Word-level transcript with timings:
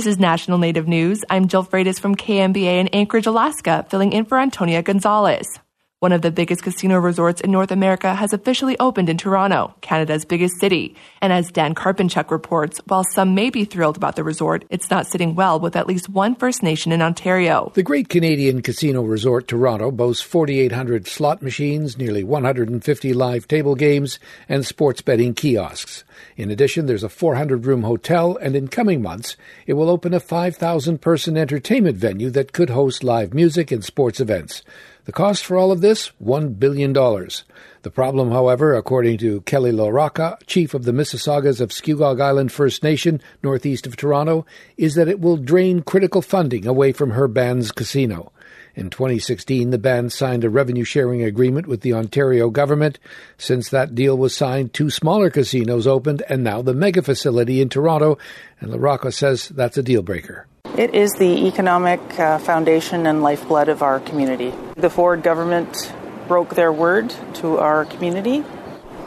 This 0.00 0.14
is 0.14 0.18
National 0.18 0.56
Native 0.56 0.88
News. 0.88 1.26
I'm 1.28 1.46
Jill 1.46 1.62
Freitas 1.62 2.00
from 2.00 2.16
KNBA 2.16 2.80
in 2.80 2.88
Anchorage, 2.88 3.26
Alaska, 3.26 3.84
filling 3.90 4.14
in 4.14 4.24
for 4.24 4.38
Antonia 4.38 4.80
Gonzalez. 4.82 5.60
One 6.00 6.12
of 6.12 6.22
the 6.22 6.30
biggest 6.30 6.62
casino 6.62 6.98
resorts 6.98 7.42
in 7.42 7.50
North 7.50 7.70
America 7.70 8.14
has 8.14 8.32
officially 8.32 8.74
opened 8.78 9.10
in 9.10 9.18
Toronto, 9.18 9.74
Canada's 9.82 10.24
biggest 10.24 10.58
city. 10.58 10.96
And 11.20 11.30
as 11.30 11.52
Dan 11.52 11.74
Karpenchuk 11.74 12.30
reports, 12.30 12.80
while 12.86 13.04
some 13.04 13.34
may 13.34 13.50
be 13.50 13.66
thrilled 13.66 13.98
about 13.98 14.16
the 14.16 14.24
resort, 14.24 14.64
it's 14.70 14.88
not 14.88 15.06
sitting 15.06 15.34
well 15.34 15.60
with 15.60 15.76
at 15.76 15.86
least 15.86 16.08
one 16.08 16.36
First 16.36 16.62
Nation 16.62 16.90
in 16.90 17.02
Ontario. 17.02 17.70
The 17.74 17.82
Great 17.82 18.08
Canadian 18.08 18.62
Casino 18.62 19.02
Resort 19.02 19.46
Toronto 19.46 19.90
boasts 19.90 20.22
4,800 20.22 21.06
slot 21.06 21.42
machines, 21.42 21.98
nearly 21.98 22.24
150 22.24 23.12
live 23.12 23.46
table 23.46 23.74
games, 23.74 24.18
and 24.48 24.64
sports 24.64 25.02
betting 25.02 25.34
kiosks. 25.34 26.04
In 26.34 26.50
addition, 26.50 26.86
there's 26.86 27.04
a 27.04 27.10
400 27.10 27.66
room 27.66 27.82
hotel, 27.82 28.38
and 28.40 28.56
in 28.56 28.68
coming 28.68 29.02
months, 29.02 29.36
it 29.66 29.74
will 29.74 29.90
open 29.90 30.14
a 30.14 30.20
5,000 30.20 31.02
person 31.02 31.36
entertainment 31.36 31.98
venue 31.98 32.30
that 32.30 32.54
could 32.54 32.70
host 32.70 33.04
live 33.04 33.34
music 33.34 33.70
and 33.70 33.84
sports 33.84 34.18
events. 34.18 34.62
The 35.04 35.12
cost 35.12 35.44
for 35.44 35.56
all 35.56 35.72
of 35.72 35.80
this? 35.80 36.12
$1 36.22 36.58
billion. 36.58 36.92
The 36.92 37.90
problem, 37.90 38.30
however, 38.30 38.74
according 38.74 39.18
to 39.18 39.40
Kelly 39.42 39.72
LaRocca, 39.72 40.36
chief 40.46 40.74
of 40.74 40.84
the 40.84 40.92
Mississaugas 40.92 41.60
of 41.60 41.70
Scugog 41.70 42.20
Island 42.20 42.52
First 42.52 42.82
Nation, 42.82 43.22
northeast 43.42 43.86
of 43.86 43.96
Toronto, 43.96 44.44
is 44.76 44.94
that 44.96 45.08
it 45.08 45.20
will 45.20 45.38
drain 45.38 45.80
critical 45.80 46.20
funding 46.20 46.66
away 46.66 46.92
from 46.92 47.12
her 47.12 47.26
band's 47.26 47.72
casino. 47.72 48.32
In 48.76 48.90
2016, 48.90 49.70
the 49.70 49.78
band 49.78 50.12
signed 50.12 50.44
a 50.44 50.50
revenue 50.50 50.84
sharing 50.84 51.22
agreement 51.22 51.66
with 51.66 51.80
the 51.80 51.94
Ontario 51.94 52.50
government. 52.50 52.98
Since 53.38 53.70
that 53.70 53.94
deal 53.94 54.16
was 54.16 54.36
signed, 54.36 54.72
two 54.72 54.90
smaller 54.90 55.30
casinos 55.30 55.86
opened, 55.86 56.22
and 56.28 56.44
now 56.44 56.62
the 56.62 56.74
mega 56.74 57.02
facility 57.02 57.60
in 57.60 57.68
Toronto, 57.68 58.18
and 58.60 58.70
LaRocca 58.70 59.12
says 59.12 59.48
that's 59.48 59.78
a 59.78 59.82
deal 59.82 60.02
breaker. 60.02 60.46
It 60.76 60.94
is 60.94 61.12
the 61.14 61.48
economic 61.48 62.00
uh, 62.18 62.38
foundation 62.38 63.06
and 63.06 63.22
lifeblood 63.22 63.68
of 63.68 63.82
our 63.82 64.00
community. 64.00 64.52
The 64.80 64.88
Ford 64.88 65.22
government 65.22 65.92
broke 66.26 66.54
their 66.54 66.72
word 66.72 67.14
to 67.34 67.58
our 67.58 67.84
community. 67.84 68.42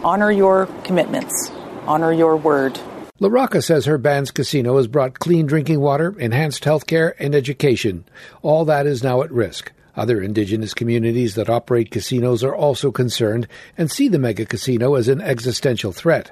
Honor 0.04 0.32
your 0.32 0.68
commitments, 0.84 1.52
honor 1.88 2.14
your 2.14 2.38
word. 2.38 2.80
LaRocca 3.20 3.64
says 3.64 3.86
her 3.86 3.98
band's 3.98 4.30
casino 4.30 4.78
has 4.78 4.86
brought 4.86 5.18
clean 5.18 5.48
drinking 5.48 5.80
water, 5.80 6.14
enhanced 6.20 6.64
health 6.64 6.86
care, 6.86 7.16
and 7.18 7.34
education. 7.34 8.06
All 8.44 8.66
that 8.66 8.86
is 8.86 9.02
now 9.02 9.24
at 9.24 9.32
risk. 9.32 9.72
Other 9.96 10.22
indigenous 10.22 10.76
communities 10.76 11.34
that 11.34 11.50
operate 11.50 11.90
casinos 11.90 12.44
are 12.44 12.56
also 12.56 12.92
concerned 12.92 13.48
and 13.76 13.90
see 13.90 14.08
the 14.08 14.20
mega 14.20 14.46
casino 14.46 14.94
as 14.94 15.08
an 15.08 15.22
existential 15.22 15.92
threat. 15.92 16.30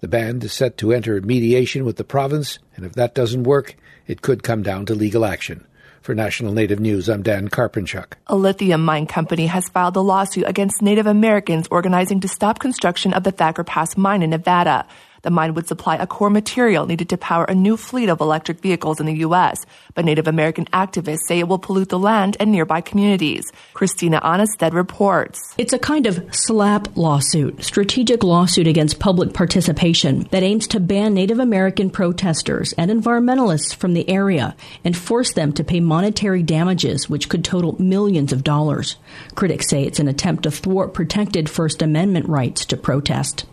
The 0.00 0.08
band 0.08 0.44
is 0.44 0.52
set 0.52 0.76
to 0.78 0.92
enter 0.92 1.18
mediation 1.22 1.86
with 1.86 1.96
the 1.96 2.04
province, 2.04 2.58
and 2.76 2.84
if 2.84 2.92
that 2.92 3.14
doesn't 3.14 3.44
work, 3.44 3.74
it 4.06 4.20
could 4.20 4.42
come 4.42 4.62
down 4.62 4.84
to 4.84 4.94
legal 4.94 5.24
action. 5.24 5.66
For 6.02 6.16
National 6.16 6.52
Native 6.52 6.80
News, 6.80 7.08
I'm 7.08 7.22
Dan 7.22 7.48
Karpenchuk. 7.48 8.14
A 8.26 8.34
lithium 8.34 8.84
mine 8.84 9.06
company 9.06 9.46
has 9.46 9.68
filed 9.68 9.94
a 9.94 10.00
lawsuit 10.00 10.42
against 10.48 10.82
Native 10.82 11.06
Americans 11.06 11.68
organizing 11.70 12.18
to 12.22 12.28
stop 12.28 12.58
construction 12.58 13.14
of 13.14 13.22
the 13.22 13.30
Thacker 13.30 13.62
Pass 13.62 13.96
mine 13.96 14.24
in 14.24 14.30
Nevada. 14.30 14.84
The 15.22 15.30
mine 15.30 15.54
would 15.54 15.68
supply 15.68 15.96
a 15.96 16.06
core 16.06 16.30
material 16.30 16.86
needed 16.86 17.08
to 17.10 17.16
power 17.16 17.44
a 17.44 17.54
new 17.54 17.76
fleet 17.76 18.08
of 18.08 18.20
electric 18.20 18.58
vehicles 18.60 18.98
in 18.98 19.06
the 19.06 19.18
U.S., 19.18 19.64
but 19.94 20.04
Native 20.04 20.26
American 20.26 20.64
activists 20.66 21.26
say 21.28 21.38
it 21.38 21.46
will 21.46 21.60
pollute 21.60 21.90
the 21.90 21.98
land 21.98 22.36
and 22.40 22.50
nearby 22.50 22.80
communities. 22.80 23.52
Christina 23.72 24.20
Onnested 24.20 24.72
reports. 24.72 25.54
It's 25.56 25.72
a 25.72 25.78
kind 25.78 26.06
of 26.06 26.16
SLAPP 26.34 26.96
lawsuit, 26.96 27.62
strategic 27.62 28.24
lawsuit 28.24 28.66
against 28.66 28.98
public 28.98 29.32
participation 29.32 30.26
that 30.32 30.42
aims 30.42 30.66
to 30.68 30.80
ban 30.80 31.14
Native 31.14 31.38
American 31.38 31.88
protesters 31.88 32.72
and 32.72 32.90
environmentalists 32.90 33.74
from 33.74 33.94
the 33.94 34.08
area 34.08 34.56
and 34.84 34.96
force 34.96 35.32
them 35.32 35.52
to 35.52 35.62
pay 35.62 35.78
monetary 35.78 36.42
damages, 36.42 37.08
which 37.08 37.28
could 37.28 37.44
total 37.44 37.80
millions 37.80 38.32
of 38.32 38.42
dollars. 38.42 38.96
Critics 39.36 39.68
say 39.68 39.84
it's 39.84 40.00
an 40.00 40.08
attempt 40.08 40.42
to 40.42 40.50
thwart 40.50 40.94
protected 40.94 41.48
First 41.48 41.80
Amendment 41.80 42.28
rights 42.28 42.64
to 42.66 42.76
protest. 42.76 43.44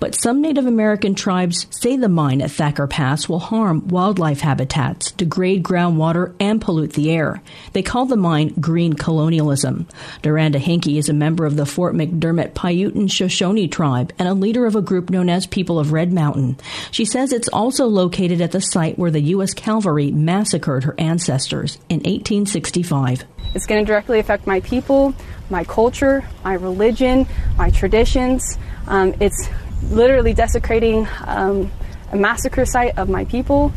But 0.00 0.14
some 0.14 0.40
Native 0.40 0.66
American 0.66 1.14
tribes 1.14 1.66
say 1.70 1.96
the 1.96 2.08
mine 2.08 2.40
at 2.40 2.50
Thacker 2.50 2.86
Pass 2.86 3.28
will 3.28 3.38
harm 3.38 3.88
wildlife 3.88 4.40
habitats, 4.40 5.12
degrade 5.12 5.62
groundwater, 5.62 6.34
and 6.40 6.60
pollute 6.60 6.92
the 6.94 7.10
air. 7.10 7.42
They 7.72 7.82
call 7.82 8.06
the 8.06 8.16
mine 8.16 8.54
green 8.60 8.94
colonialism. 8.94 9.86
Daranda 10.22 10.56
Hinkey 10.56 10.96
is 10.96 11.08
a 11.08 11.14
member 11.14 11.46
of 11.46 11.56
the 11.56 11.66
Fort 11.66 11.94
McDermitt 11.94 12.54
Paiute 12.54 12.94
and 12.94 13.10
Shoshone 13.10 13.68
tribe 13.68 14.12
and 14.18 14.28
a 14.28 14.34
leader 14.34 14.66
of 14.66 14.76
a 14.76 14.82
group 14.82 15.10
known 15.10 15.28
as 15.28 15.46
People 15.46 15.78
of 15.78 15.92
Red 15.92 16.12
Mountain. 16.12 16.56
She 16.90 17.04
says 17.04 17.32
it's 17.32 17.48
also 17.48 17.86
located 17.86 18.40
at 18.40 18.52
the 18.52 18.60
site 18.60 18.98
where 18.98 19.10
the 19.10 19.20
U.S. 19.20 19.54
Cavalry 19.54 20.10
massacred 20.10 20.84
her 20.84 20.94
ancestors 20.98 21.76
in 21.88 21.98
1865. 21.98 23.24
It's 23.54 23.66
going 23.66 23.84
to 23.84 23.86
directly 23.86 24.18
affect 24.18 24.46
my 24.46 24.60
people, 24.60 25.14
my 25.48 25.64
culture, 25.64 26.24
my 26.42 26.54
religion, 26.54 27.26
my 27.56 27.70
traditions. 27.70 28.58
Um, 28.86 29.14
it's 29.20 29.48
literally 29.90 30.34
desecrating 30.34 31.06
um, 31.24 31.70
a 32.10 32.16
massacre 32.16 32.66
site 32.66 32.98
of 32.98 33.08
my 33.08 33.24
people, 33.24 33.72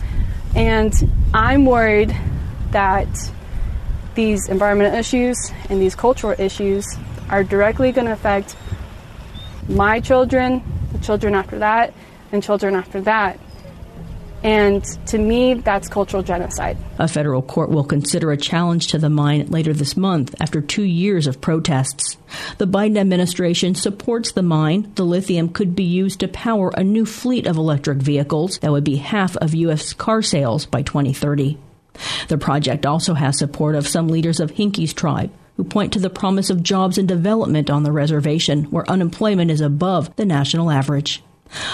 and 0.55 0.93
I'm 1.33 1.65
worried 1.65 2.15
that 2.71 3.07
these 4.15 4.49
environmental 4.49 4.97
issues 4.97 5.38
and 5.69 5.79
these 5.79 5.95
cultural 5.95 6.35
issues 6.39 6.85
are 7.29 7.44
directly 7.44 7.91
going 7.91 8.07
to 8.07 8.13
affect 8.13 8.55
my 9.69 9.99
children, 9.99 10.63
the 10.91 10.99
children 10.99 11.35
after 11.35 11.59
that, 11.59 11.94
and 12.31 12.41
children 12.41 12.75
after 12.75 13.01
that. 13.01 13.39
And 14.43 14.83
to 15.07 15.17
me, 15.17 15.55
that's 15.55 15.87
cultural 15.87 16.21
genocide. 16.21 16.77
A 16.99 17.07
federal 17.07 17.41
court 17.41 17.69
will 17.69 17.83
consider 17.83 18.31
a 18.31 18.37
challenge 18.37 18.87
to 18.87 18.99
the 18.99 19.09
mine 19.09 19.47
later 19.47 19.73
this 19.73 19.97
month 19.97 20.35
after 20.39 20.61
two 20.61 20.83
years 20.83 21.27
of 21.27 21.41
protests. 21.41 22.17
The 22.57 22.67
Biden 22.67 22.97
administration 22.97 23.73
supports 23.75 24.31
the 24.31 24.43
mine. 24.43 24.91
The 24.95 25.05
lithium 25.05 25.49
could 25.49 25.75
be 25.75 25.83
used 25.83 26.19
to 26.19 26.27
power 26.27 26.69
a 26.69 26.83
new 26.83 27.05
fleet 27.05 27.47
of 27.47 27.57
electric 27.57 27.97
vehicles 27.97 28.59
that 28.59 28.71
would 28.71 28.83
be 28.83 28.97
half 28.97 29.35
of 29.37 29.55
U.S. 29.55 29.93
car 29.93 30.21
sales 30.21 30.65
by 30.65 30.83
2030. 30.83 31.57
The 32.27 32.37
project 32.37 32.85
also 32.85 33.15
has 33.15 33.39
support 33.39 33.75
of 33.75 33.87
some 33.87 34.07
leaders 34.07 34.39
of 34.39 34.51
Hinkey's 34.51 34.93
tribe, 34.93 35.31
who 35.55 35.63
point 35.63 35.93
to 35.93 35.99
the 35.99 36.11
promise 36.11 36.51
of 36.51 36.61
jobs 36.61 36.99
and 36.99 37.07
development 37.07 37.71
on 37.71 37.81
the 37.81 37.91
reservation, 37.91 38.65
where 38.65 38.89
unemployment 38.89 39.49
is 39.49 39.61
above 39.61 40.15
the 40.15 40.25
national 40.25 40.69
average. 40.69 41.23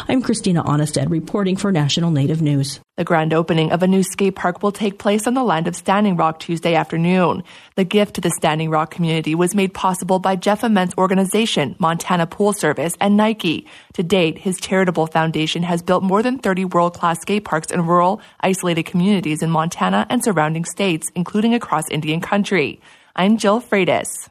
I'm 0.08 0.22
Christina 0.22 0.64
Onnested 0.64 1.10
reporting 1.10 1.56
for 1.56 1.72
National 1.72 2.12
Native 2.12 2.42
News. 2.42 2.80
The 2.98 3.04
grand 3.04 3.34
opening 3.34 3.72
of 3.72 3.82
a 3.82 3.88
new 3.88 4.04
skate 4.04 4.36
park 4.36 4.62
will 4.62 4.72
take 4.72 5.00
place 5.00 5.26
on 5.28 5.34
the 5.34 5.44
land 5.44 5.68
of 5.68 5.76
Standing 5.76 6.16
Rock 6.16 6.40
Tuesday 6.40 6.76
afternoon. 6.76 7.44
The 7.76 7.84
gift 7.84 8.16
to 8.16 8.22
the 8.22 8.30
Standing 8.30 8.70
Rock 8.70 8.92
community 8.92 9.34
was 9.36 9.56
made 9.56 9.74
possible 9.74 10.20
by 10.20 10.36
Jeff 10.36 10.64
Ament's 10.64 10.94
organization, 10.98 11.76
Montana 11.80 12.28
Pool 12.28 12.54
Service, 12.54 12.96
and 13.00 13.18
Nike. 13.18 13.68
To 13.94 14.04
date, 14.04 14.38
his 14.38 14.60
charitable 14.60 15.08
foundation 15.08 15.64
has 15.64 15.82
built 15.82 16.04
more 16.04 16.22
than 16.22 16.40
30 16.40 16.66
world-class 16.66 17.22
skate 17.22 17.46
parks 17.46 17.72
in 17.72 17.86
rural, 17.86 18.22
isolated 18.42 18.84
communities 18.84 19.42
in 19.42 19.50
Montana 19.50 20.06
and 20.10 20.24
surrounding 20.24 20.66
states, 20.66 21.12
including 21.16 21.54
across 21.54 21.90
Indian 21.90 22.22
country. 22.22 22.80
I'm 23.16 23.38
Jill 23.38 23.62
Freitas. 23.62 24.30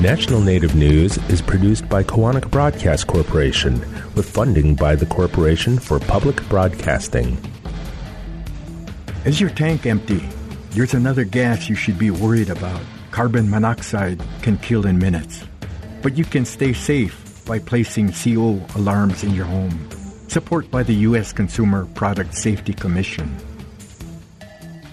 National 0.00 0.40
Native 0.40 0.76
News 0.76 1.18
is 1.28 1.42
produced 1.42 1.88
by 1.88 2.04
Koahnic 2.04 2.48
Broadcast 2.52 3.08
Corporation 3.08 3.80
with 4.14 4.30
funding 4.30 4.76
by 4.76 4.94
the 4.94 5.06
Corporation 5.06 5.76
for 5.76 5.98
Public 5.98 6.36
Broadcasting. 6.48 7.36
Is 9.24 9.40
your 9.40 9.50
tank 9.50 9.86
empty? 9.86 10.24
There's 10.70 10.94
another 10.94 11.24
gas 11.24 11.68
you 11.68 11.74
should 11.74 11.98
be 11.98 12.12
worried 12.12 12.48
about. 12.48 12.80
Carbon 13.10 13.50
monoxide 13.50 14.22
can 14.40 14.56
kill 14.58 14.86
in 14.86 15.00
minutes. 15.00 15.44
But 16.00 16.16
you 16.16 16.24
can 16.24 16.44
stay 16.44 16.72
safe 16.72 17.44
by 17.44 17.58
placing 17.58 18.12
CO 18.12 18.64
alarms 18.76 19.24
in 19.24 19.34
your 19.34 19.46
home. 19.46 19.88
Support 20.28 20.70
by 20.70 20.84
the 20.84 20.94
U.S. 20.94 21.32
Consumer 21.32 21.86
Product 21.86 22.32
Safety 22.36 22.72
Commission. 22.72 23.36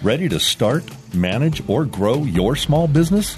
Ready 0.01 0.27
to 0.29 0.39
start, 0.39 0.83
manage, 1.13 1.61
or 1.69 1.85
grow 1.85 2.23
your 2.23 2.55
small 2.55 2.87
business? 2.87 3.37